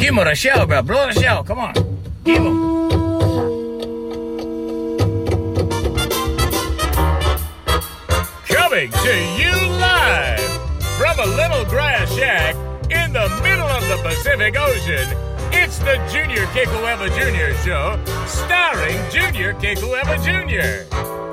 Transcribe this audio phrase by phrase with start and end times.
[0.00, 0.80] Give him the shell, bro.
[0.82, 1.44] Blow the shell.
[1.44, 1.74] Come on.
[2.24, 2.70] Give him.
[8.48, 10.40] Coming to you live
[10.96, 12.54] from a little grass shack
[12.90, 15.06] in the middle of the Pacific Ocean.
[15.52, 17.54] It's the Junior Kekuewa Jr.
[17.62, 21.29] Show, starring Junior Kekuewa Jr.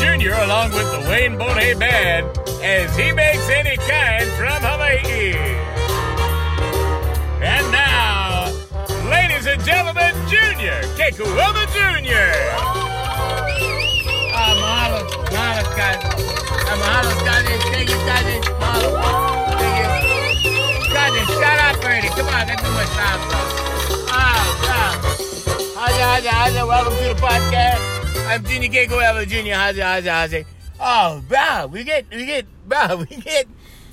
[0.00, 2.26] Junior along with the Wayne Bonet Band
[2.62, 5.34] as he makes any kind from Hawaii.
[7.42, 8.48] And now,
[9.10, 12.32] ladies and gentlemen, Junior Kekuewa Jr.
[14.32, 15.00] Ah, mahalo,
[15.30, 15.62] mahalo.
[16.64, 17.44] Ah, mahalo, Scott.
[17.72, 18.24] Thank you, Scott.
[18.60, 18.90] Mahalo.
[19.58, 21.36] Thank you.
[21.84, 22.08] Already.
[22.08, 22.48] Come on.
[24.08, 24.92] Ah, ah.
[26.66, 27.99] Welcome to the podcast.
[28.16, 29.54] I'm Junior Kekuewa Jr.
[29.54, 30.44] Haja, haja, haja.
[30.80, 33.46] Oh, bro, we get, we get, bro, we get,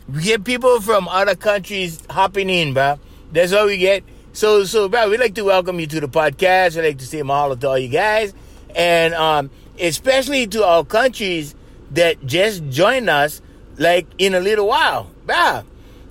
[0.07, 2.99] we get people from other countries hopping in, bro.
[3.31, 4.03] That's what we get.
[4.33, 6.77] So, so, bro, we'd like to welcome you to the podcast.
[6.77, 8.33] I'd like to say mahalo to all you guys.
[8.75, 11.55] And, um, especially to our countries
[11.91, 13.41] that just joined us,
[13.77, 15.11] like, in a little while.
[15.25, 15.63] Bro,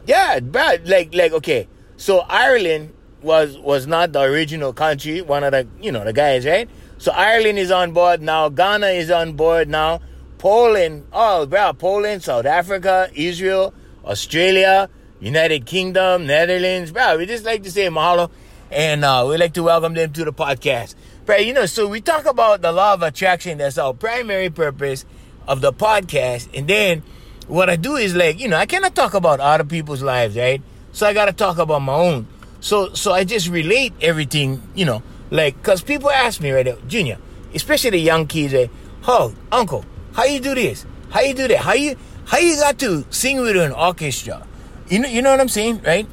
[0.07, 1.69] yeah, bro, like, like, okay.
[1.97, 2.93] So Ireland
[3.23, 6.69] was, was not the original country, one of the, you know, the guys, right?
[6.99, 8.49] So Ireland is on board now.
[8.49, 10.01] Ghana is on board now.
[10.39, 14.89] Poland, oh, bro, Poland, South Africa, Israel, Australia,
[15.21, 17.19] United Kingdom, Netherlands, bro.
[17.19, 18.31] We just like to say mahalo,
[18.71, 21.37] and uh, we like to welcome them to the podcast, bro.
[21.37, 23.59] You know, so we talk about the law of attraction.
[23.59, 25.05] That's our primary purpose
[25.49, 27.03] of the podcast, and then
[27.47, 30.63] what I do is like, you know, I cannot talk about other people's lives, right?
[30.93, 32.27] So I gotta talk about my own.
[32.61, 36.77] So, so I just relate everything, you know, like, cause people ask me right now,
[36.87, 37.19] Junior,
[37.55, 38.69] especially the young kids, eh,
[39.07, 40.87] oh, uncle, how you do this?
[41.11, 41.59] How you do that?
[41.59, 41.97] How you,
[42.27, 44.47] how you got to sing with an orchestra?
[44.89, 46.07] You know, you know what I'm saying, right?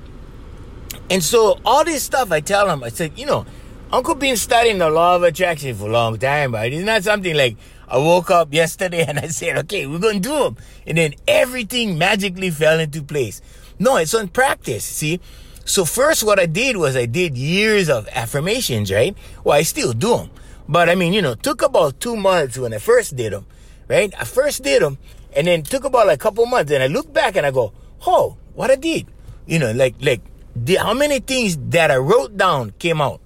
[1.10, 3.46] And so all this stuff, I tell them, I said, you know,
[3.92, 6.74] Uncle been studying the law of attraction for a long time, right?
[6.74, 7.58] It's not something like
[7.88, 10.58] I woke up yesterday and I said, okay, we're to do them.
[10.88, 13.42] And then everything magically fell into place.
[13.78, 15.20] No, it's on practice, see?
[15.66, 19.16] So first what I did was I did years of affirmations, right?
[19.44, 20.30] Well, I still do them.
[20.68, 23.46] But I mean, you know, took about two months when I first did them,
[23.88, 24.14] right?
[24.20, 24.98] I first did them
[25.36, 27.74] and then took about like a couple months and I look back and I go,
[28.06, 29.08] oh, what I did.
[29.46, 30.22] You know, like, like
[30.56, 33.22] the, how many things that I wrote down came out.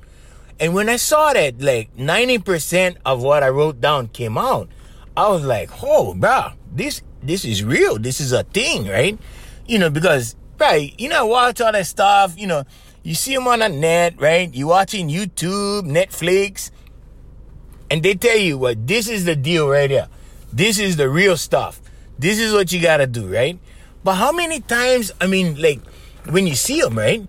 [0.59, 4.69] And when I saw that like 90% of what I wrote down came out,
[5.15, 7.97] I was like, oh, bro, this, this is real.
[7.97, 9.17] This is a thing, right?
[9.67, 12.63] You know, because, right, you know, watch all that stuff, you know,
[13.03, 14.53] you see them on the net, right?
[14.53, 16.71] You watching YouTube, Netflix,
[17.89, 20.07] and they tell you what, this is the deal right here.
[20.51, 21.81] This is the real stuff.
[22.19, 23.59] This is what you gotta do, right?
[24.03, 25.79] But how many times, I mean, like,
[26.29, 27.25] when you see them, right?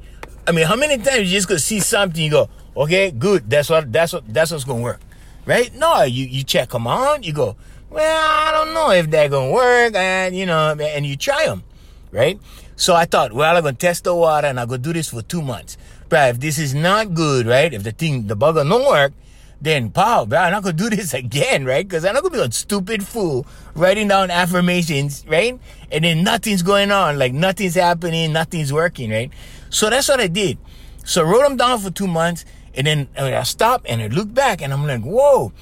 [0.47, 3.69] I mean, how many times you just gonna see something, you go, okay, good, that's
[3.69, 5.01] what, that's what, that's what's gonna work,
[5.47, 5.73] right?
[5.75, 7.57] No, you, you check them on, you go,
[7.91, 11.63] well, I don't know if they're gonna work, and, you know, and you try them,
[12.11, 12.39] right?
[12.77, 15.23] So I thought, well, I'm gonna test the water and I'm gonna do this for
[15.23, 15.77] two months.
[16.09, 17.73] But if this is not good, right?
[17.73, 19.13] If the thing, the bugger don't work,
[19.61, 21.87] then pow, bro, I'm not gonna do this again, right?
[21.87, 25.59] Because I'm not gonna be a stupid fool writing down affirmations, right?
[25.91, 29.31] And then nothing's going on, like nothing's happening, nothing's working, right?
[29.71, 30.59] So that's what I did.
[31.05, 32.45] So I wrote them down for two months,
[32.75, 35.53] and then uh, I stopped and I looked back, and I'm like, whoa.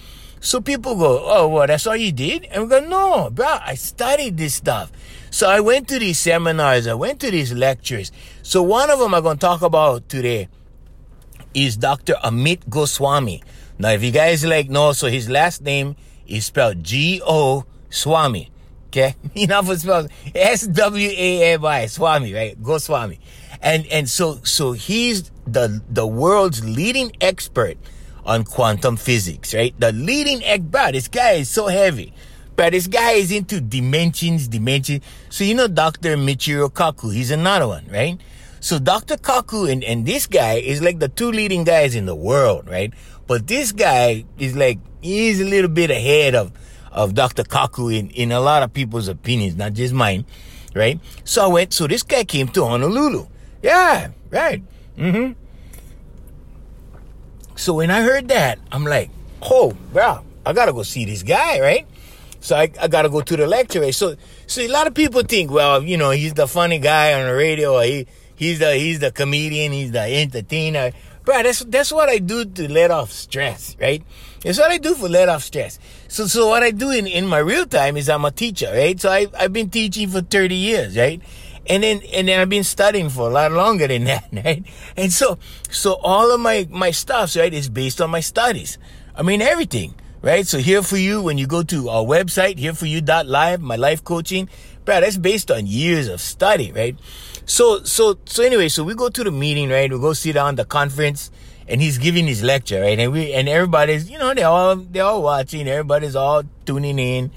[0.41, 2.45] So people go, oh, well, that's all you did?
[2.45, 4.93] And we go, no, bro, I studied this stuff.
[5.31, 8.13] So I went to these seminars, I went to these lectures.
[8.43, 10.49] So one of them I'm gonna talk about today
[11.55, 12.15] is Dr.
[12.25, 13.43] Amit Goswami.
[13.79, 18.51] Now, if you guys like know, so his last name is spelled G O Swami.
[18.89, 22.61] Okay, you know for spelled S W A M I Swami, right?
[22.63, 23.21] Goswami,
[23.61, 27.77] and and so so he's the the world's leading expert
[28.25, 29.79] on quantum physics, right?
[29.79, 30.93] The leading expert.
[30.93, 32.13] This guy is so heavy.
[32.57, 35.05] But this guy is into dimensions, dimensions.
[35.29, 36.17] So you know Dr.
[36.17, 38.19] Michio Kaku, he's another one, right?
[38.61, 39.17] So Dr.
[39.17, 42.93] Kaku and, and this guy is like the two leading guys in the world, right?
[43.27, 46.51] But this guy is like, he's a little bit ahead of,
[46.91, 47.45] of Dr.
[47.45, 50.25] Kaku in, in a lot of people's opinions, not just mine,
[50.75, 50.99] right?
[51.25, 53.27] So I went, so this guy came to Honolulu.
[53.63, 54.63] Yeah, right.
[54.97, 55.33] Mm-hmm.
[57.57, 59.11] So when I heard that, I'm like,
[59.43, 61.87] oh, bro, I gotta go see this guy, right?
[62.47, 63.91] So I, I gotta go to the lecture.
[63.91, 64.15] So,
[64.47, 67.35] so a lot of people think, well, you know, he's the funny guy on the
[67.35, 68.07] radio, or he,
[68.37, 70.93] he's the, he's the comedian, he's the entertainer.
[71.25, 74.01] Bro, that's, that's what I do to let off stress, right?
[74.45, 75.81] That's what I do for let off stress.
[76.07, 79.01] So, so what I do in, in my real time is I'm a teacher, right?
[79.01, 81.21] So I, I've been teaching for 30 years, right?
[81.69, 84.65] And then, and then I've been studying for a lot longer than that, right?
[84.97, 88.79] And so, so all of my, my stuffs, right, is based on my studies.
[89.17, 90.47] I mean, everything, right?
[90.47, 93.61] So here for you, when you go to our website, here for you dot live,
[93.61, 94.49] my life coaching,
[94.85, 96.99] bro, that's based on years of study, right?
[97.45, 99.91] So, so, so anyway, so we go to the meeting, right?
[99.91, 101.31] We go sit down the conference
[101.69, 102.99] and he's giving his lecture, right?
[102.99, 107.31] And we, and everybody's, you know, they're all, they're all watching, everybody's all tuning in.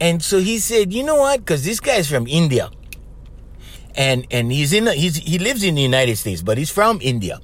[0.00, 1.44] And so he said, you know what?
[1.46, 2.70] Cause this guy's from India
[3.94, 7.40] and and he's in he's he lives in the United States, but he's from India,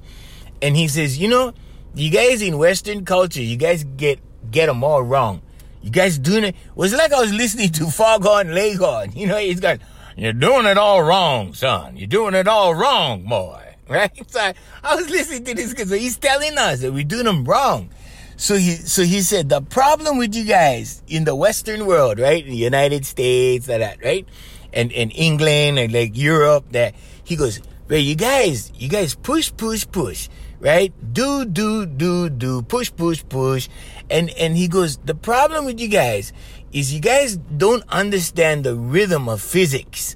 [0.61, 1.53] and he says, you know,
[1.95, 4.19] you guys in Western culture, you guys get
[4.51, 5.41] get them all wrong.
[5.81, 9.11] You guys doing it was like I was listening to Foghorn Leghorn.
[9.13, 9.79] You know, he's going,
[10.17, 11.95] you're doing it all wrong, son.
[11.95, 13.65] You're doing it all wrong, boy.
[13.89, 14.11] Right?
[14.29, 14.53] So I,
[14.83, 17.89] I was listening to this because he's telling us that we're doing them wrong.
[18.37, 22.43] So he, so he said, the problem with you guys in the Western world, right?
[22.43, 24.27] In the United States, that, that, right?
[24.73, 29.51] and, and England and like Europe that he goes, well, you guys, you guys push,
[29.55, 30.29] push, push,
[30.59, 30.93] right?
[31.13, 33.69] Do, do, do, do, push, push, push.
[34.09, 36.33] And, and he goes, the problem with you guys
[36.71, 40.15] is you guys don't understand the rhythm of physics.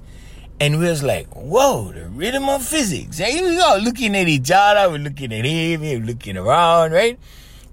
[0.60, 3.20] And we was like, whoa, the rhythm of physics.
[3.20, 7.18] And we all looking at each other, we're looking at him, we're looking around, right?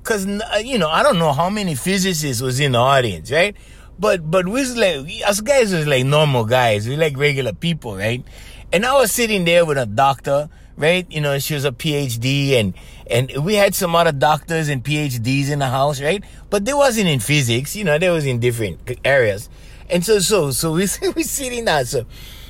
[0.03, 3.55] Cause, uh, you know, I don't know how many physicists was in the audience, right?
[3.99, 6.87] But but we was like us guys was like normal guys.
[6.87, 8.25] We like regular people, right?
[8.73, 10.49] And I was sitting there with a doctor,
[10.81, 11.05] right?
[11.09, 12.73] You know, she was a PhD and
[13.09, 16.23] and we had some other doctors and PhDs in the house, right?
[16.49, 19.49] But they wasn't in physics, you know, they was in different areas.
[19.89, 21.85] And so so so we we sitting there.
[21.85, 22.05] So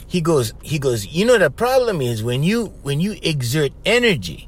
[0.08, 4.48] he goes he goes, you know the problem is when you when you exert energy,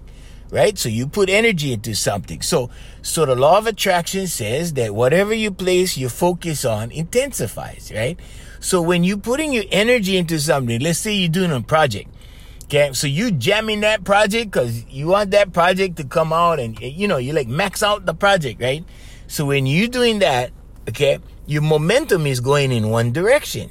[0.53, 0.77] right?
[0.77, 2.41] So you put energy into something.
[2.43, 2.69] So,
[3.01, 8.19] so the law of attraction says that whatever you place your focus on intensifies, right?
[8.59, 12.12] So when you're putting your energy into something, let's say you're doing a project,
[12.63, 12.91] okay?
[12.93, 16.87] So you jamming that project because you want that project to come out and, eh,
[16.87, 18.83] you know, you like max out the project, right?
[19.27, 20.51] So when you're doing that,
[20.89, 23.69] okay, your momentum is going in one direction,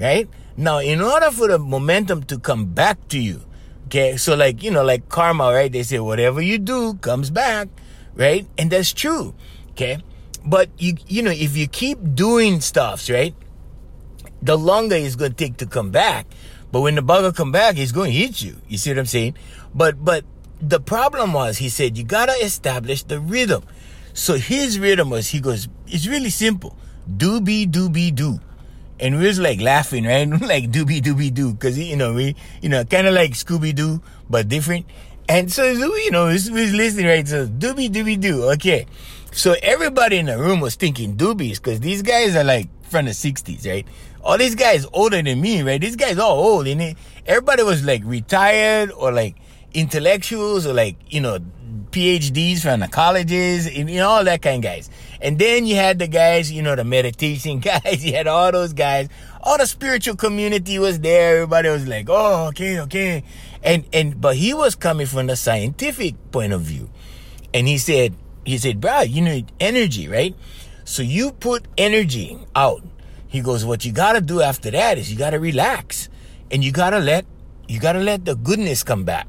[0.00, 0.28] right?
[0.56, 3.42] Now, in order for the momentum to come back to you,
[3.90, 4.16] Okay.
[4.18, 5.70] So like, you know, like karma, right?
[5.70, 7.66] They say whatever you do comes back,
[8.14, 8.46] right?
[8.56, 9.34] And that's true.
[9.72, 9.98] Okay.
[10.46, 13.34] But you, you know, if you keep doing stuffs, right?
[14.42, 16.28] The longer it's to take to come back.
[16.72, 18.56] But when the bugger come back, he's going to hit you.
[18.68, 19.34] You see what I'm saying?
[19.74, 20.24] But, but
[20.60, 23.64] the problem was, he said, you got to establish the rhythm.
[24.12, 26.76] So his rhythm was, he goes, it's really simple.
[27.16, 28.40] Do be, do be, do
[29.00, 30.28] and we was like laughing, right?
[30.42, 34.00] like doobie doobie doo, cause you know we, you know, kind of like Scooby Doo,
[34.28, 34.86] but different.
[35.28, 37.26] And so you know, we was listening, right?
[37.26, 38.86] So doobie doobie doo, okay.
[39.32, 43.12] So everybody in the room was thinking doobies, cause these guys are like from the
[43.12, 43.86] '60s, right?
[44.22, 45.80] Oh, all these guys older than me, right?
[45.80, 46.96] These guys all old, and
[47.26, 49.36] everybody was like retired or like
[49.72, 51.38] intellectuals or like you know
[51.90, 54.90] PhDs from the colleges and you know, all that kind of guys.
[55.20, 58.04] And then you had the guys, you know, the meditation guys.
[58.04, 59.08] You had all those guys.
[59.42, 61.36] All the spiritual community was there.
[61.36, 63.24] Everybody was like, oh, okay, okay.
[63.62, 66.90] And, and, but he was coming from the scientific point of view.
[67.52, 68.14] And he said,
[68.44, 70.34] he said, bro, you need energy, right?
[70.84, 72.82] So you put energy out.
[73.30, 76.10] He goes, what you gotta do after that is you gotta relax
[76.50, 77.24] and you gotta let,
[77.66, 79.26] you gotta let the goodness come back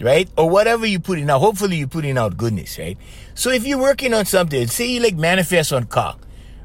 [0.00, 0.28] right?
[0.36, 1.40] Or whatever you put in out.
[1.40, 2.98] Hopefully you're putting out goodness, right?
[3.34, 6.16] So if you're working on something, say you like manifest on car,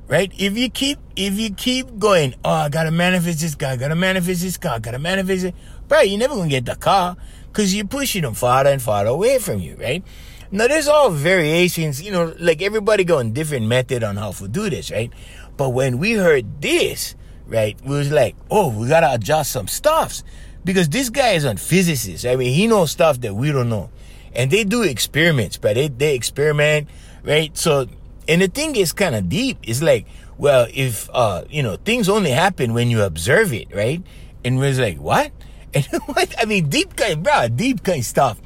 [0.07, 0.31] right?
[0.37, 3.95] If you keep, if you keep going, oh, I gotta manifest this car, I gotta
[3.95, 5.55] manifest this car, I gotta manifest it,
[5.87, 7.15] bro, you're never gonna get the car
[7.47, 10.03] because you're pushing them farther and farther away from you, right?
[10.53, 14.69] Now there's all variations, you know, like everybody going different method on how to do
[14.69, 15.09] this, right?
[15.61, 17.13] But when we heard this,
[17.45, 20.23] right, we was like, oh, we gotta adjust some stuffs
[20.65, 22.25] because this guy is a physicist.
[22.25, 23.91] I mean, he knows stuff that we don't know.
[24.33, 26.89] And they do experiments, but they, they experiment,
[27.21, 27.55] right?
[27.55, 27.85] So,
[28.27, 29.59] and the thing is kind of deep.
[29.61, 30.07] It's like,
[30.39, 34.01] well, if, uh, you know, things only happen when you observe it, right?
[34.43, 35.31] And we're like, what?
[35.75, 36.33] And what?
[36.39, 38.41] I mean, deep kind, bro, deep kind stuff.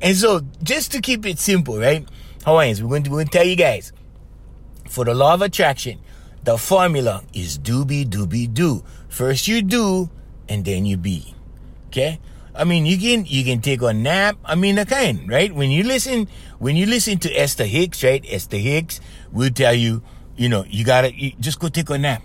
[0.00, 2.08] And so, just to keep it simple, right?
[2.44, 3.92] Hawaiians, we're going to, we're going to tell you guys,
[4.88, 5.98] for the law of attraction,
[6.44, 8.82] the formula is doobie doobie do.
[9.08, 10.10] First you do,
[10.48, 11.34] and then you be.
[11.88, 12.20] Okay?
[12.54, 14.36] I mean, you can you can take a nap.
[14.44, 15.54] I mean, kind, right?
[15.54, 16.28] When you listen,
[16.58, 18.24] when you listen to Esther Hicks, right?
[18.28, 19.00] Esther Hicks
[19.32, 20.02] will tell you,
[20.36, 22.22] you know, you gotta you just go take a nap,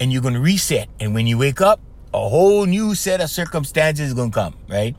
[0.00, 0.88] and you're gonna reset.
[0.98, 1.80] And when you wake up,
[2.14, 4.96] a whole new set of circumstances is gonna come, right?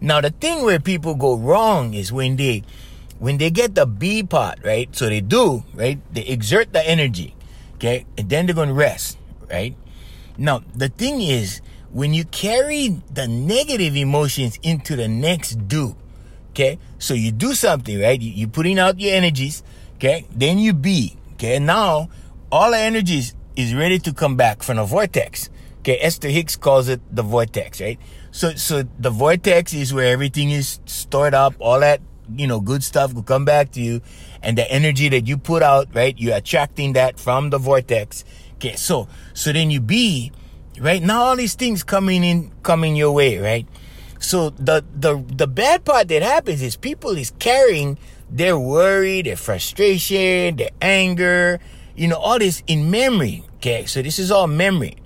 [0.00, 2.64] Now, the thing where people go wrong is when they
[3.20, 4.94] when they get the B part, right?
[4.96, 6.00] So they do, right?
[6.12, 7.36] They exert the energy,
[7.82, 9.18] okay, and then they're gonna rest,
[9.50, 9.74] right?
[10.38, 11.60] Now, the thing is
[11.90, 15.96] when you carry the negative emotions into the next do,
[16.50, 16.78] okay?
[16.98, 18.20] So you do something, right?
[18.20, 19.64] You, you're putting out your energies,
[19.96, 20.26] okay?
[20.30, 21.58] Then you be, okay?
[21.58, 22.08] Now,
[22.52, 25.50] all the energies is ready to come back from the vortex.
[25.80, 27.98] Okay, Esther Hicks calls it the vortex, right?
[28.30, 32.00] So, so the vortex is where everything is stored up, all that,
[32.36, 34.00] you know, good stuff will come back to you.
[34.42, 36.18] And the energy that you put out, right?
[36.18, 38.24] You're attracting that from the vortex.
[38.54, 40.32] Okay, so, so then you be,
[40.78, 41.02] right?
[41.02, 43.66] Now all these things coming in, coming your way, right?
[44.18, 47.98] So the, the, the bad part that happens is people is carrying
[48.30, 51.60] their worry, their frustration, their anger,
[51.96, 53.44] you know, all this in memory.
[53.56, 54.96] Okay, so this is all memory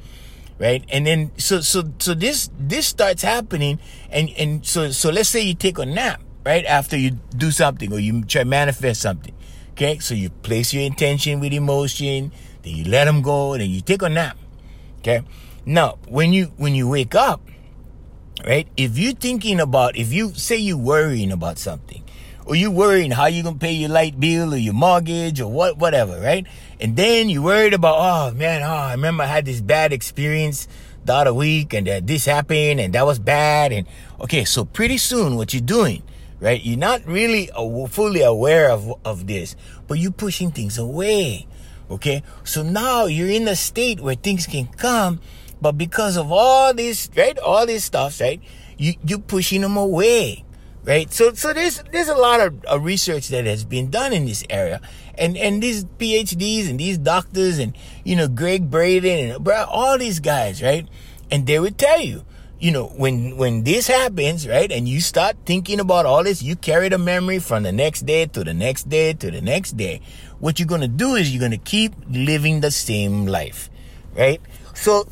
[0.59, 3.79] right and then so so so this this starts happening
[4.11, 7.93] and and so so let's say you take a nap right after you do something
[7.93, 9.35] or you try manifest something
[9.73, 12.31] okay so you place your intention with emotion
[12.63, 14.39] then you let them go and then you take a nap
[15.01, 15.23] okay
[15.67, 17.41] now when you when you wake up
[18.47, 22.05] right if you're thinking about if you say you're worrying about something
[22.47, 25.77] or you're worrying how you gonna pay your light bill or your mortgage or what
[25.79, 26.47] whatever, right?
[26.81, 30.69] And then you worried about, oh man, oh I remember I had this bad experience
[31.05, 33.87] the other week and that this happened and that was bad and
[34.21, 36.03] okay, so pretty soon what you're doing,
[36.41, 36.63] right?
[36.63, 37.51] You're not really
[37.91, 41.47] fully aware of of this, but you're pushing things away.
[41.91, 45.21] Okay, so now you're in a state where things can come,
[45.63, 48.41] but because of all this, right, all these stuff, right,
[48.77, 50.45] you you pushing them away
[50.87, 51.13] right?
[51.13, 54.81] So, so there's there's a lot of research that has been done in this area,
[55.19, 60.21] and and these PhDs and these doctors and you know Gregg Braden and all these
[60.21, 60.89] guys, right?
[61.31, 62.25] And they would tell you,
[62.59, 66.57] you know, when when this happens, right, and you start thinking about all this, you
[66.57, 70.01] carry the memory from the next day to the next day to the next day.
[70.39, 73.71] What you're gonna do is you're gonna keep living the same life,
[74.17, 74.41] right?
[74.75, 75.09] So,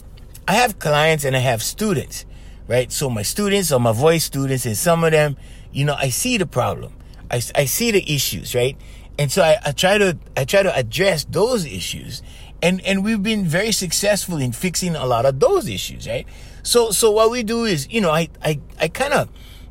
[0.49, 2.27] I have clients and I have students,
[2.69, 2.91] right?
[2.93, 5.37] So my students are my voice students, and some of them
[5.75, 6.95] you know, I see the problem.
[7.31, 8.77] I, I see the issues, right?
[9.19, 12.23] And so I, I try to, I try to address those issues.
[12.63, 16.27] And, and we've been very successful in fixing a lot of those issues, right?
[16.65, 19.29] So, so what we do is, you know, I, I, I kind of,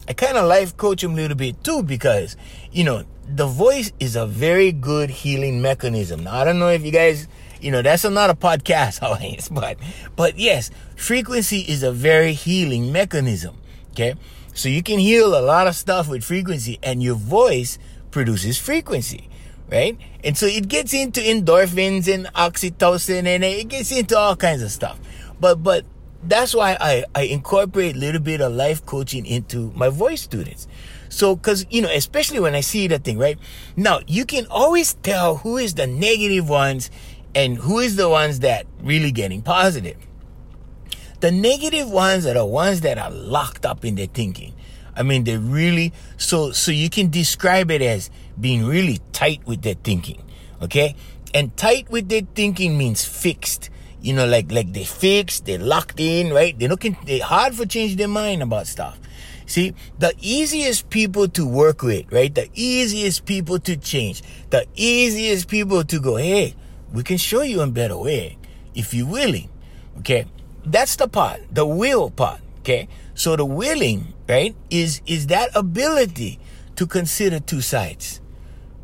[0.08, 2.38] I kind of life coach them a little bit too because,
[2.72, 6.24] you know, the voice is a very good healing mechanism.
[6.24, 7.28] Now, I don't know if you guys,
[7.60, 9.78] you know, that's another podcast, audience, but,
[10.16, 13.58] but yes, frequency is a very healing mechanism.
[13.92, 14.14] Okay.
[14.54, 17.80] So you can heal a lot of stuff with frequency and your voice
[18.12, 19.30] produces frequency,
[19.72, 19.98] right?
[20.24, 24.70] And so it gets into endorphins and oxytocin and it gets into all kinds of
[24.72, 25.00] stuff.
[25.40, 25.86] But, but
[26.26, 30.68] that's why I, I incorporate a little bit of life coaching into my voice students.
[31.10, 33.38] So, cause, you know, especially when I see that thing, right?
[33.76, 36.90] Now, you can always tell who is the negative ones
[37.36, 39.98] and who is the ones that really getting positive.
[41.20, 44.54] The negative ones are the ones that are locked up in their thinking.
[44.96, 49.62] I mean, they really, so, so you can describe it as being really tight with
[49.62, 50.22] their thinking.
[50.62, 50.96] Okay.
[51.34, 53.70] And tight with their thinking means fixed.
[54.04, 56.58] You know, like, like they fixed, they're locked in, right?
[56.60, 59.00] They're looking, they're hard for change their mind about stuff.
[59.46, 62.34] See, the easiest people to work with, right?
[62.34, 66.54] The easiest people to change, the easiest people to go, hey,
[66.92, 68.38] we can show you a better way
[68.76, 69.50] if you're willing.
[70.00, 70.26] Okay.
[70.66, 72.42] That's the part, the will part.
[72.60, 72.90] Okay.
[73.16, 76.40] So the willing, right, is, is that ability
[76.76, 78.20] to consider two sides.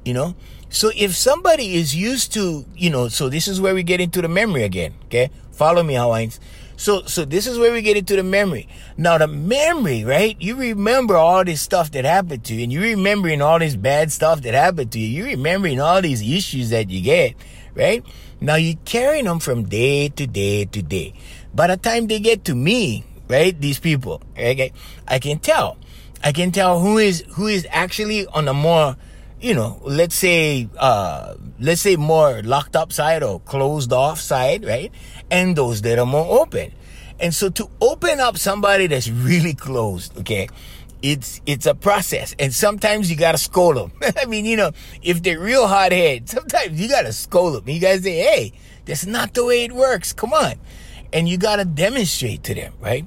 [0.06, 0.36] You know?
[0.70, 4.22] So if somebody is used to, you know, so this is where we get into
[4.22, 4.94] the memory again.
[5.06, 5.30] Okay.
[5.52, 6.40] Follow me, Hawaiians.
[6.78, 8.70] So, so this is where we get into the memory.
[8.96, 10.38] Now, the memory, right?
[10.40, 14.14] You remember all this stuff that happened to you, and you remembering all this bad
[14.14, 15.08] stuff that happened to you.
[15.08, 17.36] You remembering all these issues that you get,
[17.76, 18.02] right?
[18.40, 21.14] Now you're carrying them from day to day to day.
[21.54, 24.72] By the time they get to me, right, these people, okay,
[25.06, 25.78] I can tell.
[26.24, 28.96] I can tell who is who is actually on a more,
[29.42, 34.66] you know, let's say, uh, let's say more locked up side or closed off side,
[34.66, 34.92] right,
[35.32, 36.72] and those that are more open.
[37.20, 40.48] And so to open up somebody that's really closed, okay,
[41.02, 43.92] it's it's a process, and sometimes you gotta scold them.
[44.22, 47.70] I mean, you know, if they're real hot head, sometimes you gotta scold them.
[47.70, 48.54] You gotta say, "Hey,
[48.86, 50.14] that's not the way it works.
[50.14, 50.56] Come on."
[51.14, 53.06] and you got to demonstrate to them, right?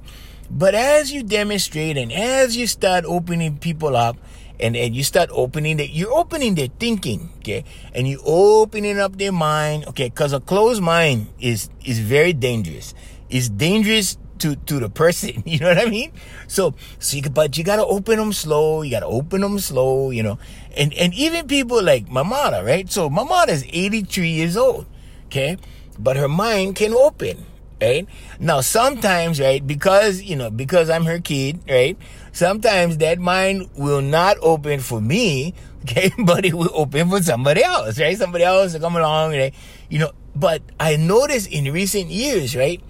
[0.50, 4.16] But as you demonstrate and as you start opening people up
[4.60, 7.64] and, and you start opening that, you're opening their thinking, okay?
[7.94, 10.08] And you opening up their mind, okay?
[10.08, 12.94] Because a closed mind is, is very dangerous.
[13.28, 15.42] It's dangerous to, to the person.
[15.46, 16.12] You know what I mean?
[16.48, 18.82] So, so you, but you gotta open them slow.
[18.82, 20.38] You gotta open them slow, you know?
[20.76, 22.90] And, and even people like mother, right?
[22.90, 24.86] So mother is 83 years old,
[25.26, 25.56] okay?
[25.98, 27.46] But her mind can open
[27.82, 28.06] right?
[28.38, 31.98] Now, sometimes, right, because, you know, because I'm her kid, right,
[32.32, 37.62] sometimes that mind will not open for me, okay, but it will open for somebody
[37.62, 38.16] else, right?
[38.16, 39.54] Somebody else will come along, right?
[39.88, 42.82] You know, but I noticed in recent years, right,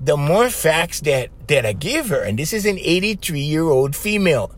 [0.00, 3.96] the more facts that, that I give her, and this is an 83 year old
[3.96, 4.52] female,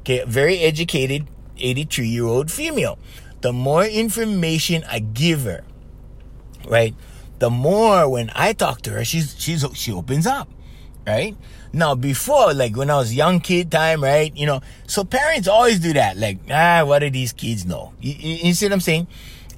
[0.00, 1.26] okay, very educated
[1.58, 2.98] 83 year old female,
[3.40, 5.64] the more information I give her,
[6.66, 6.94] right,
[7.38, 10.48] the more when I talk to her, she's she's she opens up,
[11.06, 11.36] right?
[11.72, 14.34] Now before, like when I was young kid time, right?
[14.36, 16.16] You know, so parents always do that.
[16.16, 17.92] Like, ah, what do these kids know?
[18.00, 19.06] You, you, you see what I'm saying?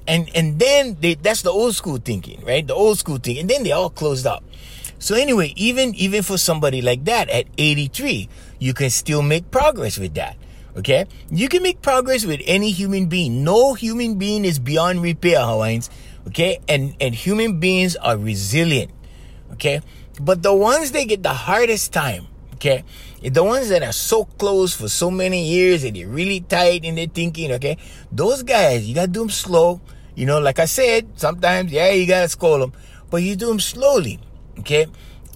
[0.07, 2.65] And and then they, that's the old school thinking, right?
[2.65, 3.39] The old school thing.
[3.39, 4.43] And then they all closed up.
[4.99, 9.97] So anyway, even even for somebody like that at 83, you can still make progress
[9.97, 10.37] with that.
[10.77, 11.05] Okay?
[11.31, 13.43] You can make progress with any human being.
[13.43, 15.89] No human being is beyond repair, Hawaiians.
[16.27, 16.59] Okay?
[16.67, 18.91] And and human beings are resilient.
[19.53, 19.81] Okay?
[20.19, 22.83] But the ones that get the hardest time, okay?
[23.21, 26.95] The ones that are so close for so many years and they're really tight in
[26.95, 27.77] their thinking, okay?
[28.11, 29.81] Those guys, you gotta do them slow.
[30.15, 32.73] You know, like I said, sometimes, yeah, you gotta scold them,
[33.09, 34.19] but you do them slowly,
[34.59, 34.87] okay?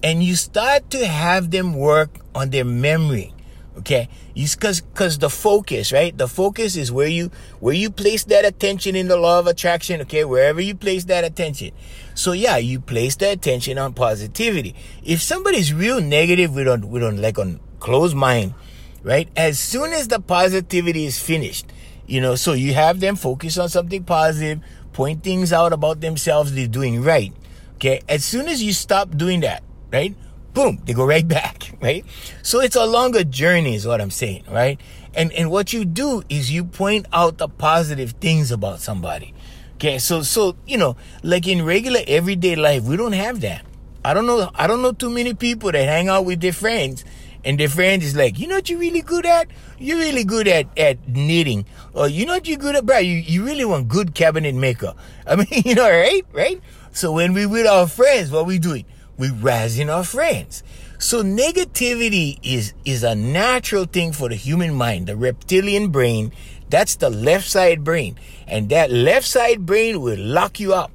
[0.02, 3.34] And you start to have them work on their memory
[3.78, 4.08] okay?
[4.34, 6.16] It's because because the focus right?
[6.16, 10.00] The focus is where you where you place that attention in the law of attraction
[10.02, 10.24] okay?
[10.24, 11.72] Wherever you place that attention.
[12.14, 14.74] So yeah you place that attention on positivity.
[15.02, 18.54] If somebody's real negative we don't we don't like on closed mind
[19.02, 19.28] right?
[19.36, 21.66] As soon as the positivity is finished
[22.06, 24.60] you know so you have them focus on something positive
[24.92, 27.32] point things out about themselves they're doing right
[27.76, 28.00] okay?
[28.08, 29.62] As soon as you stop doing that
[29.92, 30.14] right
[30.54, 32.04] boom, they go right back, right?
[32.42, 34.80] So it's a longer journey is what I'm saying, right?
[35.14, 39.34] And and what you do is you point out the positive things about somebody.
[39.74, 43.64] Okay, so so you know, like in regular everyday life, we don't have that.
[44.04, 47.04] I don't know I don't know too many people that hang out with their friends
[47.44, 49.48] and their friend is like, you know what you're really good at?
[49.78, 51.64] You're really good at, at knitting.
[51.94, 52.98] Or you know what you're good at, bro?
[52.98, 54.94] You, you really want good cabinet maker.
[55.26, 56.24] I mean, you know, right?
[56.32, 56.60] Right?
[56.92, 58.84] So when we with our friends, what we doing?
[59.20, 60.62] We razzing our friends.
[60.98, 66.32] So negativity is, is a natural thing for the human mind, the reptilian brain.
[66.70, 68.18] That's the left side brain.
[68.46, 70.90] And that left side brain will lock you up.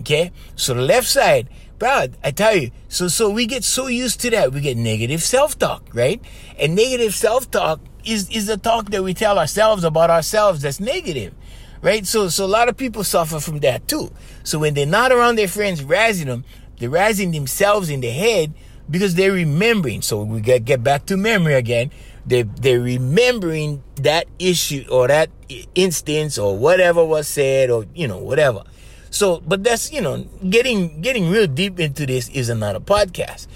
[0.00, 0.32] Okay?
[0.56, 4.30] So the left side, bro, I tell you, so, so we get so used to
[4.30, 4.52] that.
[4.52, 6.22] We get negative self-talk, right?
[6.58, 11.34] And negative self-talk is, is the talk that we tell ourselves about ourselves that's negative
[11.80, 12.04] right?
[12.06, 14.10] So, so a lot of people suffer from that too.
[14.42, 16.44] So when they're not around their friends razzing them,
[16.78, 18.54] they're razzing themselves in the head
[18.90, 20.02] because they're remembering.
[20.02, 21.90] So we get, get back to memory again.
[22.26, 25.30] They, they're remembering that issue or that
[25.74, 28.64] instance or whatever was said or, you know, whatever.
[29.10, 33.46] So, but that's, you know, getting, getting real deep into this is another podcast.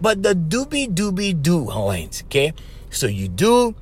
[0.00, 2.54] But the doobie doobie do, Hawaiians, okay?
[2.90, 3.74] So you do,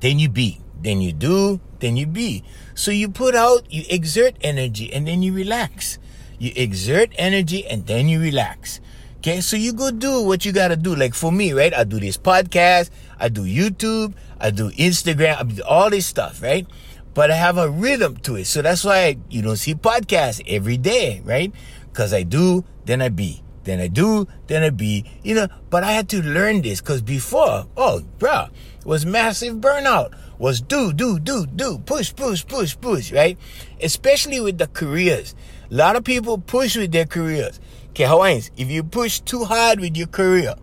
[0.00, 0.60] then you be.
[0.80, 2.44] Then you do, then you be.
[2.74, 5.98] So you put out, you exert energy, and then you relax.
[6.38, 8.80] You exert energy and then you relax.
[9.18, 10.94] Okay, so you go do what you gotta do.
[10.94, 11.74] Like for me, right?
[11.74, 16.42] I do this podcast, I do YouTube, I do Instagram, I do all this stuff,
[16.42, 16.66] right?
[17.14, 18.46] But I have a rhythm to it.
[18.46, 21.52] So that's why you don't see podcasts every day, right?
[21.90, 23.42] Because I do, then I be.
[23.64, 25.04] Then I do, then I be.
[25.24, 28.46] You know, but I had to learn this because before, oh, bro,
[28.84, 30.14] was massive burnout.
[30.38, 33.36] Was do, do, do, do, push, push, push, push, right?
[33.82, 35.34] Especially with the careers.
[35.70, 37.58] A lot of people push with their careers.
[37.90, 40.54] Okay, Hawaiians, if you push too hard with your career,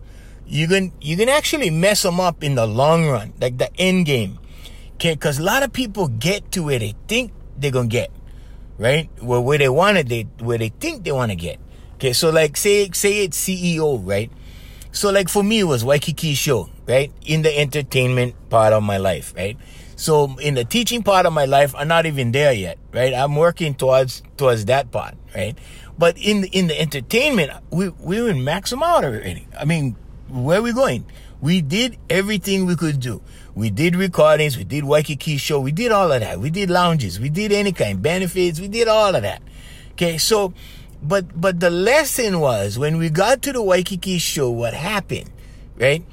[0.46, 4.06] you can you can actually mess them up in the long run, like the end
[4.06, 4.38] game.
[4.94, 8.10] Okay, because a lot of people get to where they think they're gonna get,
[8.78, 9.10] right?
[9.20, 11.58] Where where they want it, they where they think they want to get.
[11.94, 14.30] Okay, so like say say it's CEO, right?
[14.92, 17.12] So like for me, it was Waikiki show, right?
[17.26, 19.58] In the entertainment part of my life, right?
[19.96, 23.14] So in the teaching part of my life, I'm not even there yet, right?
[23.14, 25.56] I'm working towards towards that part, right?
[25.96, 29.46] But in the, in the entertainment, we we were in maximum out already.
[29.58, 29.96] I mean,
[30.28, 31.06] where are we going?
[31.40, 33.22] We did everything we could do.
[33.54, 36.40] We did recordings, we did Waikiki show, we did all of that.
[36.40, 39.42] We did lounges, we did any kind benefits, we did all of that.
[39.92, 40.52] Okay, so
[41.02, 45.30] but but the lesson was when we got to the Waikiki show, what happened,
[45.76, 46.04] right?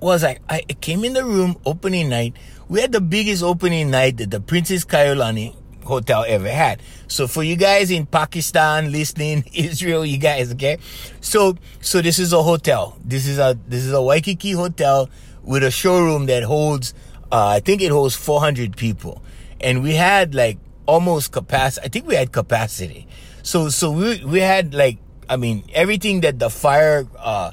[0.00, 2.34] Was I I came in the room opening night
[2.68, 6.82] we had the biggest opening night that the Princess Kaiulani hotel ever had.
[7.08, 10.78] So for you guys in Pakistan listening, Israel, you guys, okay?
[11.20, 12.96] So so this is a hotel.
[13.04, 15.08] This is a this is a Waikiki hotel
[15.42, 16.94] with a showroom that holds
[17.30, 19.22] uh, I think it holds 400 people.
[19.60, 21.86] And we had like almost capacity.
[21.86, 23.06] I think we had capacity.
[23.42, 24.98] So so we we had like
[25.28, 27.52] I mean, everything that the fire uh,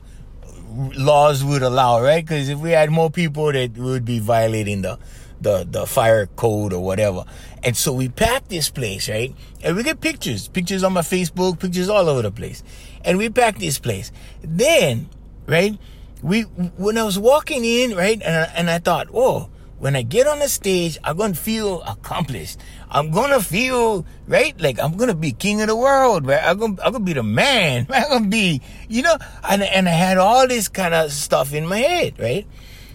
[0.71, 2.23] laws would allow, right?
[2.23, 4.97] Because if we had more people, that would be violating the
[5.39, 7.25] the the fire code or whatever.
[7.63, 9.35] And so we packed this place, right?
[9.63, 12.63] And we get pictures, pictures on my Facebook, pictures all over the place.
[13.03, 14.11] And we packed this place.
[14.43, 15.09] Then,
[15.47, 15.77] right?
[16.21, 20.03] We when I was walking in, right, and I, and I thought, oh, when I
[20.03, 22.59] get on the stage, I'm gonna feel accomplished.
[22.93, 26.43] I'm gonna feel right, like I'm gonna be king of the world, right?
[26.43, 27.87] I'm gonna, I'm gonna be the man.
[27.93, 29.17] I'm gonna be, you know,
[29.49, 32.45] and and I had all this kind of stuff in my head, right?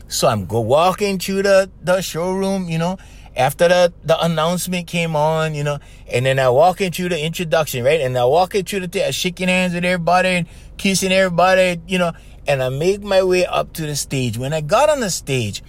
[0.08, 2.98] So I'm go walking through the the showroom, you know,
[3.36, 5.78] after the the announcement came on, you know,
[6.12, 8.02] and then I walk into the introduction, right?
[8.02, 12.12] And I walk into the t- shaking hands with everybody and kissing everybody, you know,
[12.46, 14.36] and I make my way up to the stage.
[14.36, 15.62] When I got on the stage,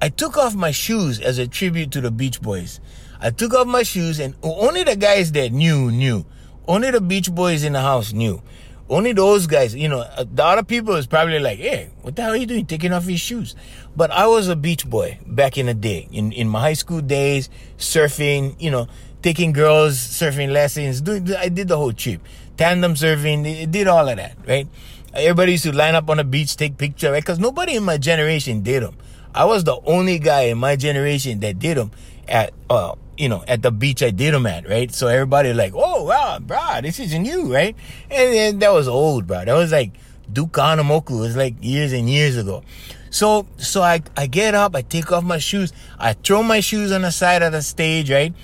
[0.00, 2.80] I took off my shoes as a tribute to the Beach Boys.
[3.24, 6.26] I took off my shoes, and only the guys that knew knew.
[6.68, 8.42] Only the Beach Boys in the house knew.
[8.90, 12.22] Only those guys, you know, uh, the other people was probably like, hey, what the
[12.22, 13.56] hell are you doing taking off your shoes?
[13.96, 17.00] But I was a beach boy back in the day, in, in my high school
[17.00, 18.88] days, surfing, you know,
[19.22, 22.20] taking girls surfing lessons, doing, I did the whole trip.
[22.58, 24.68] Tandem surfing, did all of that, right?
[25.14, 27.22] Everybody used to line up on the beach, take picture, right?
[27.22, 28.98] Because nobody in my generation did them.
[29.34, 31.90] I was the only guy in my generation that did them
[32.28, 34.92] at, uh, you know, at the beach I did them at, right?
[34.92, 37.76] So everybody like, oh wow, bro, this isn't you, right?
[38.10, 39.44] And then that was old, bro.
[39.44, 39.92] That was like
[40.32, 41.10] Duke Kahanamoku.
[41.10, 42.62] It was like years and years ago.
[43.10, 46.90] So, so I, I get up, I take off my shoes, I throw my shoes
[46.90, 48.34] on the side of the stage, right?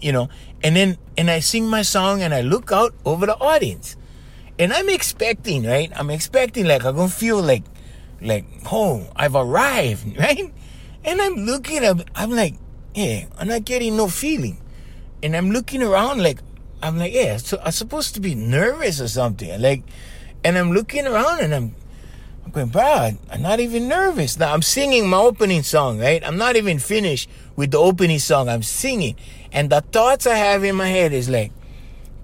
[0.00, 0.28] You know,
[0.62, 3.96] and then, and I sing my song and I look out over the audience.
[4.58, 5.90] And I'm expecting, right?
[5.96, 7.64] I'm expecting like I'm gonna feel like
[8.20, 10.52] like, oh, I've arrived, right?
[11.04, 12.54] And I'm looking up, I'm like,
[12.94, 14.58] yeah, I'm not getting no feeling.
[15.22, 16.40] And I'm looking around like,
[16.82, 19.60] I'm like, yeah, so I'm supposed to be nervous or something.
[19.60, 19.84] Like,
[20.44, 21.74] and I'm looking around and I'm,
[22.44, 24.38] I'm going, bro, I'm not even nervous.
[24.38, 26.26] Now I'm singing my opening song, right?
[26.26, 28.48] I'm not even finished with the opening song.
[28.48, 29.16] I'm singing.
[29.52, 31.52] And the thoughts I have in my head is like,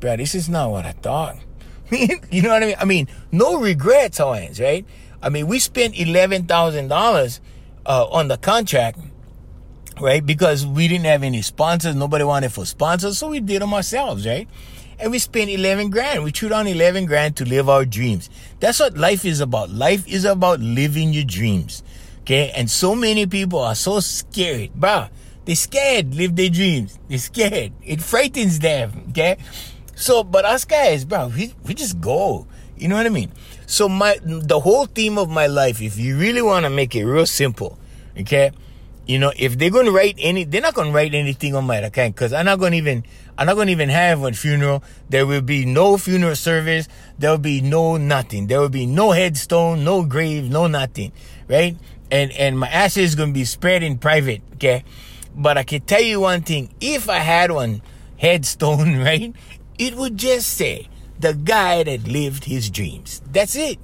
[0.01, 1.37] bro, this is not what I thought.
[1.91, 2.77] you know what I mean?
[2.81, 4.85] I mean, no regrets, Hawaiians, right?
[5.23, 7.41] I mean, we spent eleven thousand uh, dollars
[7.87, 8.99] on the contract,
[10.01, 10.25] right?
[10.25, 11.95] Because we didn't have any sponsors.
[11.95, 14.49] Nobody wanted for sponsors, so we did them ourselves, right?
[15.01, 16.25] And we spent eleven grand.
[16.25, 18.29] We threw down eleven grand to live our dreams.
[18.61, 19.71] That's what life is about.
[19.71, 21.83] Life is about living your dreams.
[22.23, 25.07] Okay, and so many people are so scared, bro.
[25.45, 26.99] They're scared live their dreams.
[27.09, 27.73] They're scared.
[27.83, 29.07] It frightens them.
[29.11, 29.39] Okay,
[29.95, 32.47] so but us guys, bro, we we just go.
[32.77, 33.33] You know what I mean?
[33.67, 37.05] So my the whole theme of my life, if you really want to make it
[37.05, 37.79] real simple,
[38.19, 38.51] okay,
[39.09, 42.15] you know, if they're gonna write any, they're not gonna write anything on my account
[42.15, 43.05] because I'm not gonna even,
[43.39, 44.85] I'm not gonna even have a funeral.
[45.09, 46.89] There will be no funeral service.
[47.19, 48.49] There will be no nothing.
[48.49, 51.13] There will be no headstone, no grave, no nothing,
[51.49, 51.75] right?
[52.11, 54.85] And and my ashes is gonna be spread in private, okay.
[55.35, 57.81] But I can tell you one thing: if I had one
[58.19, 59.35] headstone, right,
[59.79, 63.23] it would just say the guy that lived his dreams.
[63.33, 63.79] That's it.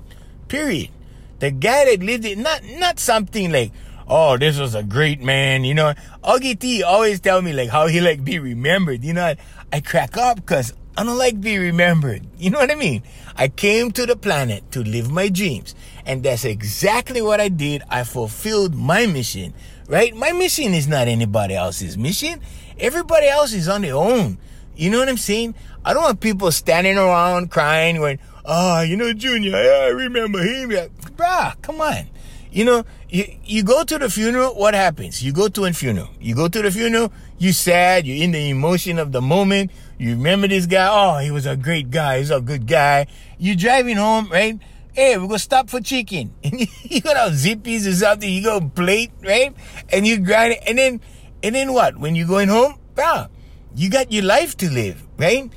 [0.49, 0.91] Period.
[1.39, 3.73] The guy that lived it, not not something like,
[4.09, 5.95] oh, this was a great man, you know.
[6.23, 9.05] Augie T always tell me like how he like be remembered.
[9.05, 9.35] You know,
[9.73, 12.27] I, crack up because I don't like be remembered.
[12.39, 13.03] You know what I mean?
[13.37, 15.75] I came to the planet to live my dreams.
[16.07, 17.83] And that's exactly what I did.
[17.89, 19.55] I fulfilled my mission,
[19.89, 20.15] right?
[20.15, 22.41] My mission is not anybody else's mission.
[22.79, 24.39] Everybody else is on their own.
[24.77, 25.55] You know what I'm saying?
[25.85, 30.71] I don't want people standing around crying when, oh, you know, Junior, I remember him.
[30.71, 30.89] Yeah.
[31.17, 32.07] Bruh, come on.
[32.55, 35.25] You know, you, you go to the funeral, what happens?
[35.25, 36.11] You go to a funeral.
[36.21, 39.73] You go to the funeral, you sad, you're in the emotion of the moment.
[39.99, 43.09] You remember this guy, oh, he was a great guy, he's a good guy.
[43.39, 44.57] You're driving home, right?
[44.93, 46.33] Hey, we're gonna stop for chicken.
[46.45, 49.53] And you got to Zippy's or something, you go plate, right?
[49.89, 51.01] And you grind it, and then,
[51.43, 51.99] and then what?
[51.99, 53.31] When you're going home, bruh,
[53.75, 55.51] you got your life to live, right?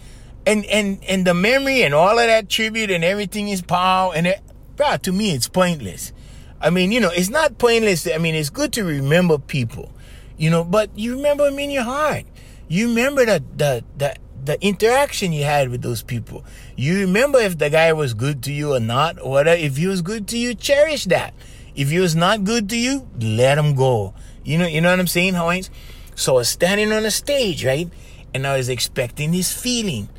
[0.47, 4.25] and and and the memory and all of that tribute and everything is pow and
[4.25, 4.39] it,
[4.77, 6.13] bro, to me it's pointless.
[6.59, 8.07] I mean, you know, it's not pointless.
[8.07, 9.91] I mean, it's good to remember people,
[10.37, 12.25] you know, but you remember them in your heart.
[12.67, 16.43] You remember the the the the interaction you had with those people.
[16.75, 19.59] You remember if the guy was good to you or not, or whatever.
[19.59, 21.33] If he was good to you, cherish that.
[21.75, 24.15] If he was not good to you, let him go.
[24.43, 25.69] You know, you know what I'm saying, Hawaiians?
[26.15, 27.87] So I was standing on a stage, right?
[28.33, 30.09] And I was expecting this feeling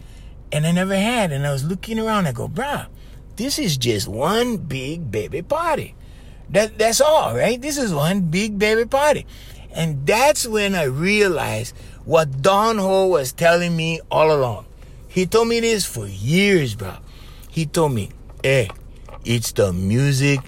[0.53, 1.33] and I never had.
[1.33, 2.27] And I was looking around.
[2.27, 2.87] I go, bruh,
[3.35, 5.95] this is just one big baby party.
[6.51, 7.61] That that's all, right?
[7.61, 9.27] This is one big baby party.
[9.73, 14.67] And that's when I realized what Don Ho was telling me all along.
[15.09, 16.97] He told me this for years, bro.
[17.51, 18.11] He told me,
[18.43, 18.71] "Hey,
[19.25, 20.41] it's the music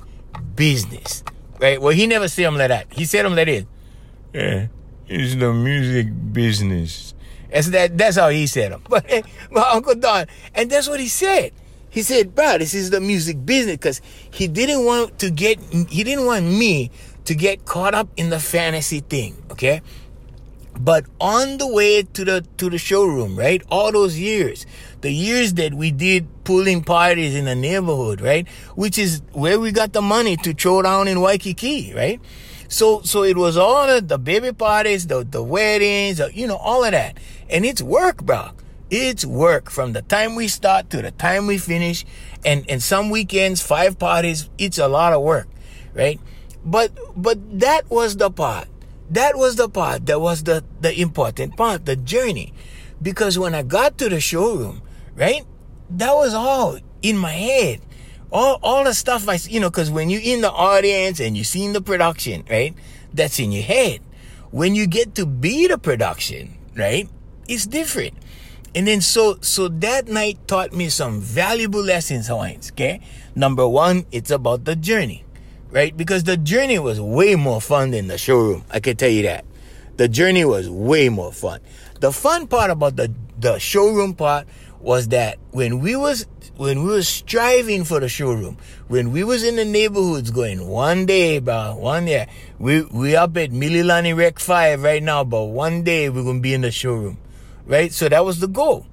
[0.57, 1.23] business."
[1.61, 1.81] Right?
[1.81, 2.87] Well, he never said them like that.
[2.93, 3.65] He said them like this.
[4.33, 4.69] Yeah,
[5.07, 7.13] it's the music business.
[7.53, 7.99] That's that.
[7.99, 8.83] That's how he said them.
[8.89, 9.05] But
[9.51, 11.53] my uncle Don, and that's what he said.
[11.91, 14.01] He said, "Bro, this is the music business," because
[14.31, 15.59] he didn't want to get.
[15.91, 16.91] He didn't want me
[17.25, 19.37] to get caught up in the fantasy thing.
[19.51, 19.83] Okay.
[20.79, 23.63] But on the way to the to the showroom, right?
[23.71, 24.65] All those years,
[25.03, 28.49] the years that we did pulling parties in the neighborhood, right?
[28.77, 32.21] Which is where we got the money to throw down in Waikiki, right?
[32.69, 36.57] So so it was all the, the baby parties, the the weddings, uh, you know,
[36.57, 37.19] all of that.
[37.51, 38.51] And it's work, bro.
[38.91, 42.05] It's work from the time we start to the time we finish.
[42.45, 45.49] And and some weekends, five parties, it's a lot of work,
[45.95, 46.21] right?
[46.65, 48.69] But but that was the part.
[49.11, 52.53] That was the part that was the, the important part, the journey.
[53.03, 54.83] Because when I got to the showroom,
[55.17, 55.45] right,
[55.91, 57.81] that was all in my head
[58.33, 61.45] all all the stuff I you know because when you're in the audience and you're
[61.45, 62.75] seeing the production right
[63.13, 64.01] that's in your head
[64.51, 67.09] when you get to be the production right
[67.49, 68.15] it's different
[68.75, 73.01] and then so so that night taught me some valuable lessons Hawaiians okay?
[73.35, 75.25] Number one it's about the journey
[75.71, 75.97] right?
[75.97, 79.45] Because the journey was way more fun than the showroom I can tell you that.
[79.97, 81.61] The journey was way more fun.
[82.01, 84.47] The fun part about the the showroom part
[84.81, 88.57] was that when we was when we was striving for the showroom,
[88.89, 92.29] when we was in the neighborhoods going one day, bro, one day,
[92.59, 96.55] we we up at Mililani Rec 5 right now, but one day we're gonna be
[96.55, 97.19] in the showroom.
[97.71, 97.91] Right?
[97.93, 98.87] So that was the goal.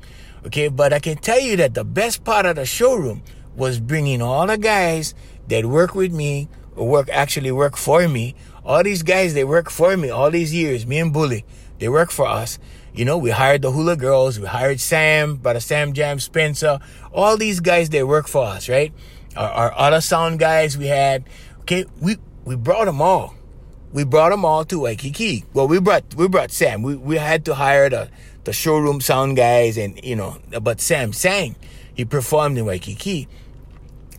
[0.46, 3.22] Okay, but I can tell you that the best part of the showroom
[3.56, 5.14] was bringing all the guys
[5.50, 8.36] that work with me or work actually work for me.
[8.64, 11.44] All these guys they work for me all these years, me and Bully,
[11.80, 12.60] they work for us
[12.98, 16.80] you know, we hired the Hula Girls, we hired Sam, Brother Sam Jam Spencer,
[17.14, 18.92] all these guys they work for us, right?
[19.36, 21.30] Our, our other sound guys we had,
[21.62, 23.36] okay, we we brought them all.
[23.94, 25.46] We brought them all to Waikiki.
[25.54, 26.82] Well, we brought we brought Sam.
[26.82, 28.10] We we had to hire the
[28.48, 31.56] the showroom sound guys, and you know, but Sam sang.
[31.94, 33.28] He performed in Waikiki.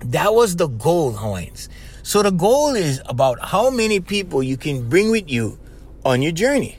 [0.05, 1.69] That was the goal, Hawaiians.
[2.03, 5.59] So the goal is about how many people you can bring with you
[6.05, 6.79] on your journey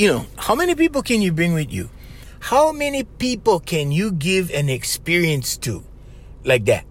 [0.00, 1.90] you know, how many people can you bring with you?
[2.40, 5.84] How many people can you give an experience to
[6.42, 6.86] like that?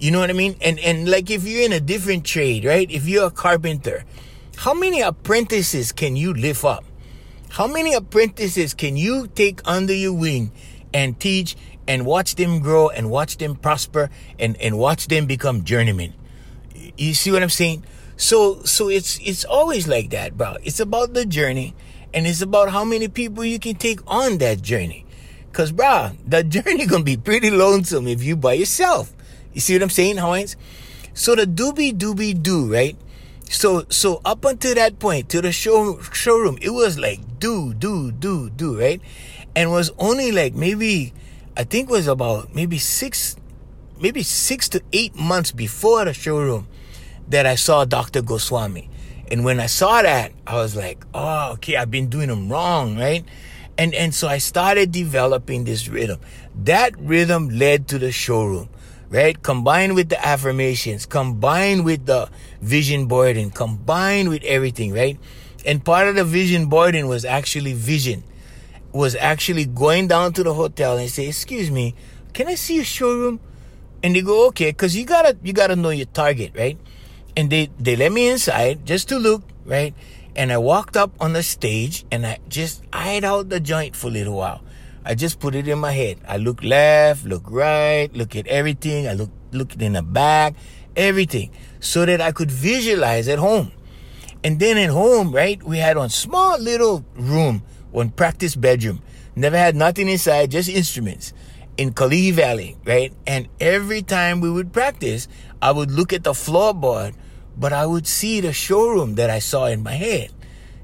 [0.00, 0.56] You know what I mean?
[0.60, 2.90] And and like if you're in a different trade, right?
[2.90, 4.02] If you're a carpenter,
[4.56, 6.82] how many apprentices can you lift up?
[7.52, 10.52] How many apprentices can you take under your wing
[10.94, 11.54] and teach
[11.86, 16.14] and watch them grow and watch them prosper and, and watch them become journeymen?
[16.96, 17.84] You see what I'm saying?
[18.16, 20.56] So so it's it's always like that, bro.
[20.64, 21.74] It's about the journey
[22.14, 25.04] and it's about how many people you can take on that journey.
[25.52, 29.12] Cause bro, the journey gonna be pretty lonesome if you by yourself.
[29.52, 30.56] You see what I'm saying, Hawaiians?
[31.12, 32.96] So the doobie doobie doo, right?
[33.52, 38.10] So so up until that point, to the show showroom, it was like do, do,
[38.10, 39.00] do, do, right?
[39.54, 41.12] And was only like maybe
[41.54, 43.36] I think was about maybe six
[44.00, 46.66] maybe six to eight months before the showroom
[47.28, 48.22] that I saw Dr.
[48.22, 48.88] Goswami.
[49.30, 52.96] And when I saw that, I was like, oh, okay, I've been doing them wrong,
[52.96, 53.24] right?
[53.76, 56.20] And and so I started developing this rhythm.
[56.64, 58.70] That rhythm led to the showroom,
[59.12, 59.40] right?
[59.42, 62.28] Combined with the affirmations, combined with the
[62.60, 65.18] vision boarding, combined with everything, right?
[65.64, 68.24] And part of the vision boarding was actually vision,
[68.92, 71.94] was actually going down to the hotel and say, excuse me,
[72.32, 73.38] can I see your showroom?
[74.02, 76.78] And they go, okay, because you gotta you gotta know your target, right?
[77.36, 79.94] and they they let me inside just to look right
[80.36, 84.08] and i walked up on the stage and i just eyed out the joint for
[84.08, 84.62] a little while
[85.04, 89.08] i just put it in my head i look left look right look at everything
[89.08, 90.54] i look look in the back
[90.96, 93.72] everything so that i could visualize at home
[94.44, 99.00] and then at home right we had one small little room one practice bedroom
[99.36, 101.32] never had nothing inside just instruments
[101.78, 103.14] in Kalihi Valley, right?
[103.26, 105.26] And every time we would practice,
[105.62, 107.14] I would look at the floorboard
[107.56, 110.30] but I would see the showroom that I saw in my head.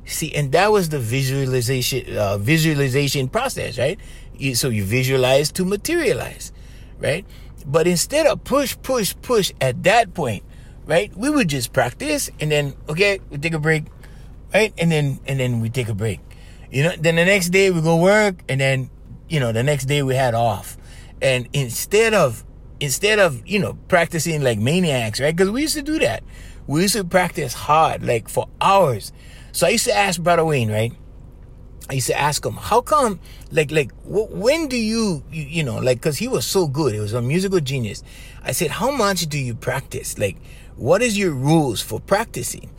[0.09, 4.01] See, and that was the visualization uh, visualization process, right?
[4.55, 6.51] So you visualize to materialize,
[6.99, 7.27] right?
[7.67, 10.45] But instead of push, push, push at that point,
[10.87, 11.15] right?
[11.15, 13.85] We would just practice and then okay, we take a break,
[14.55, 14.73] right?
[14.79, 16.21] And then and then we take a break.
[16.71, 18.89] You know, then the next day we go work and then
[19.29, 20.79] you know the next day we had off.
[21.21, 22.45] And instead of
[22.81, 25.37] instead of you know practicing like maniacs, right?
[25.37, 26.25] Because we used to do that
[26.69, 29.11] we used to practice hard, like for hours.
[29.53, 30.93] So I used to ask Brother Wayne, right?
[31.91, 33.19] I used to ask him, how come,
[33.51, 36.93] like, like, wh- when do you, you, you know, like, cause he was so good.
[36.93, 38.03] He was a musical genius.
[38.43, 40.19] I said, how much do you practice?
[40.19, 40.37] Like,
[40.77, 42.71] what is your rules for practicing?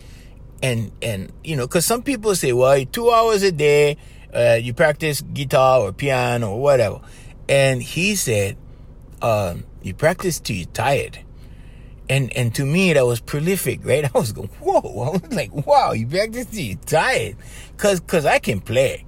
[0.62, 3.98] And, and, you know, cause some people say, well, two hours a day,
[4.32, 7.02] uh, you practice guitar or piano or whatever.
[7.48, 8.58] And he said,
[9.24, 11.20] um, you practice till you're tired.
[12.10, 14.04] And and to me that was prolific, right?
[14.16, 17.38] I was going, whoa, I was like, wow, you practice till you're tired.
[17.78, 19.06] Cause cause I can play.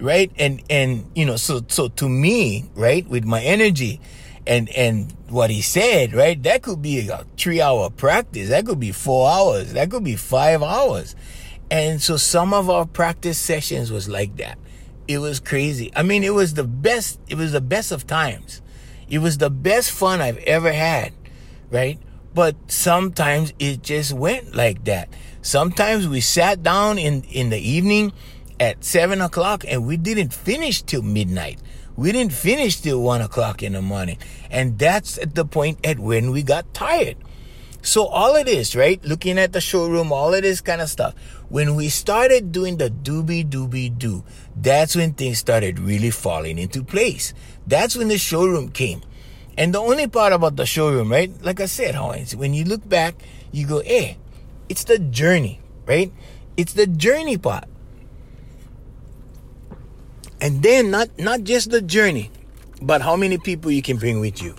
[0.00, 0.32] Right?
[0.38, 4.00] And and you know, so so to me, right, with my energy
[4.46, 8.80] and and what he said, right, that could be a three hour practice, that could
[8.80, 11.14] be four hours, that could be five hours.
[11.70, 14.58] And so some of our practice sessions was like that.
[15.06, 15.90] It was crazy.
[15.94, 18.62] I mean, it was the best, it was the best of times.
[19.08, 21.12] It was the best fun I've ever had,
[21.70, 21.98] right?
[22.38, 25.08] But sometimes it just went like that.
[25.42, 28.12] Sometimes we sat down in, in the evening
[28.60, 31.58] at seven o'clock and we didn't finish till midnight.
[31.96, 34.18] We didn't finish till one o'clock in the morning.
[34.52, 37.16] And that's at the point at when we got tired.
[37.82, 39.04] So all of this, right?
[39.04, 41.14] Looking at the showroom, all of this kind of stuff.
[41.48, 44.22] When we started doing the doobie doobie doo,
[44.54, 47.34] that's when things started really falling into place.
[47.66, 49.02] That's when the showroom came.
[49.58, 51.34] And the only part about the showroom, right?
[51.42, 53.18] Like I said, Hawaiians, when you look back,
[53.50, 54.14] you go, eh,
[54.68, 56.12] it's the journey, right?
[56.56, 57.64] It's the journey part.
[60.40, 62.30] And then not not just the journey,
[62.80, 64.54] but how many people you can bring with you.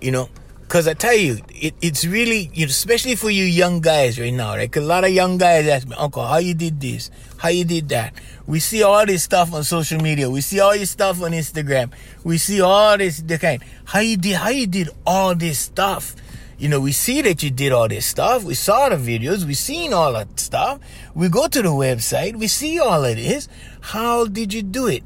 [0.00, 0.28] You know,
[0.72, 4.32] because I tell you, it, it's really, you know, especially for you young guys right
[4.32, 7.10] now, like a lot of young guys ask me, Uncle, how you did this?
[7.36, 8.14] How you did that?
[8.46, 10.30] We see all this stuff on social media.
[10.30, 11.92] We see all this stuff on Instagram.
[12.24, 16.16] We see all this, the kind, how you did, how you did all this stuff.
[16.56, 18.42] You know, we see that you did all this stuff.
[18.42, 19.44] We saw the videos.
[19.44, 20.80] We seen all that stuff.
[21.14, 22.36] We go to the website.
[22.36, 23.46] We see all of this.
[23.82, 25.02] How did you do it?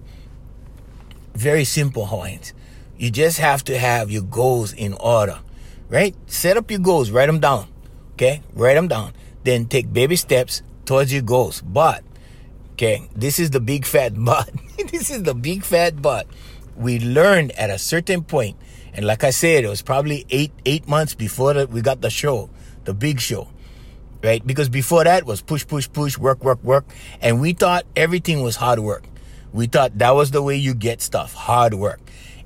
[1.34, 2.52] Very simple, Hawaiians.
[2.98, 5.40] You just have to have your goals in order
[5.88, 6.14] right?
[6.26, 7.68] Set up your goals, write them down.
[8.12, 8.42] Okay?
[8.54, 9.12] Write them down.
[9.44, 11.62] Then take baby steps towards your goals.
[11.62, 12.02] But,
[12.72, 14.50] okay, this is the big fat but.
[14.90, 16.26] this is the big fat but.
[16.76, 18.56] We learned at a certain point,
[18.92, 22.10] and like I said, it was probably eight eight months before that we got the
[22.10, 22.50] show,
[22.84, 23.48] the big show.
[24.22, 24.46] Right?
[24.46, 26.84] Because before that was push, push, push, work, work, work.
[27.20, 29.04] And we thought everything was hard work.
[29.52, 32.00] We thought that was the way you get stuff, hard work.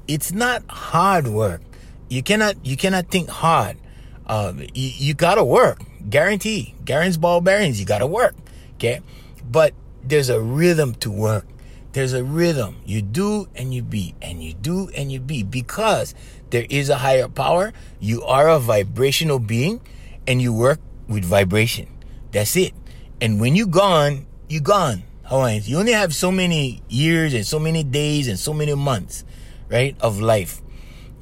[0.07, 1.63] It's not hard work
[2.11, 3.79] you cannot you cannot think hard.
[4.27, 5.81] Um, you, you gotta work.
[6.11, 6.75] Guarantee.
[6.85, 7.81] Garen's ball bearings.
[7.81, 8.35] You gotta work.
[8.75, 9.01] Okay,
[9.49, 9.73] but
[10.05, 11.47] there's a rhythm to work.
[11.93, 12.77] There's a rhythm.
[12.85, 16.15] You do and you be, and you do and you be, because
[16.51, 17.73] there is a higher power.
[17.99, 19.81] You are a vibrational being,
[20.27, 21.89] and you work with vibration.
[22.33, 22.75] That's it.
[23.21, 25.05] And when you gone, you gone.
[25.25, 29.25] Hawaiians, you only have so many years and so many days and so many months,
[29.69, 30.60] right, of life.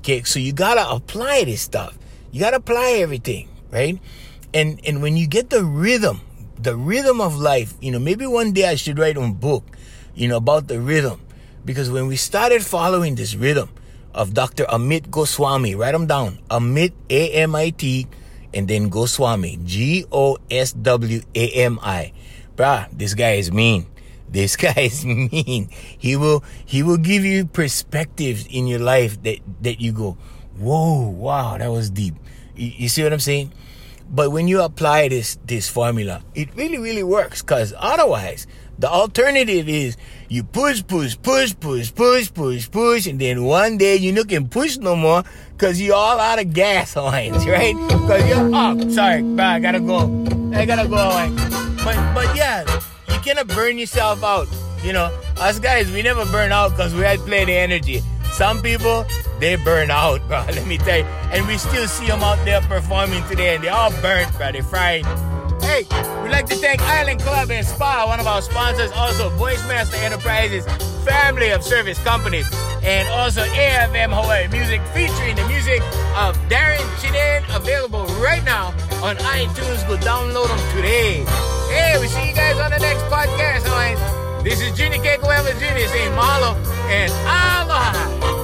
[0.08, 1.92] Okay, so you gotta apply this stuff.
[2.32, 4.00] You gotta apply everything, right?
[4.54, 6.24] And and when you get the rhythm,
[6.56, 9.68] the rhythm of life, you know, maybe one day I should write a book,
[10.14, 11.20] you know, about the rhythm.
[11.62, 13.68] Because when we started following this rhythm
[14.14, 14.64] of Dr.
[14.72, 16.40] Amit Goswami, write them down.
[16.48, 18.08] Amit A M I T
[18.54, 19.60] and then Goswami.
[19.60, 22.16] G O S W A M I.
[22.56, 23.84] Bruh, this guy is mean.
[24.30, 25.68] This guy is mean.
[25.70, 30.16] He will he will give you perspectives in your life that that you go,
[30.58, 32.14] whoa, wow, that was deep.
[32.54, 33.52] You, you see what I'm saying?
[34.10, 37.42] But when you apply this this formula, it really really works.
[37.42, 38.46] Cause otherwise,
[38.78, 39.96] the alternative is
[40.28, 44.48] you push, push, push, push, push, push, push, and then one day you not can
[44.48, 47.76] push no more because you're all out of gas lines, right?
[47.88, 50.08] Because you're oh sorry, bro, I gotta go.
[50.54, 51.28] I gotta go away.
[51.84, 52.64] But but yeah
[53.18, 54.46] you cannot burn yourself out.
[54.82, 55.06] You know,
[55.38, 58.00] us guys, we never burn out because we had plenty of energy.
[58.30, 59.04] Some people,
[59.40, 60.44] they burn out, bro.
[60.46, 61.04] Let me tell you.
[61.32, 64.52] And we still see them out there performing today, and they all burnt, bro.
[64.52, 65.04] They fried.
[65.78, 69.64] Hey, we'd like to thank Island Club and Spa, one of our sponsors, also Voice
[69.68, 70.66] Master Enterprises,
[71.04, 72.50] family of service companies,
[72.82, 75.80] and also AFM Hawaii Music, featuring the music
[76.18, 78.74] of Darren Chinen, available right now
[79.04, 79.86] on iTunes.
[79.86, 81.22] Go download them today.
[81.70, 84.42] Hey, we see you guys on the next podcast.
[84.42, 85.86] This is Junior Evans Jr.
[85.86, 86.56] saying mahalo
[86.90, 88.37] and aloha.